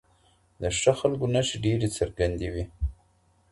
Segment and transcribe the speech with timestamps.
[0.61, 2.63] د ښه خلکو نښې ډېرې څرګندې وي.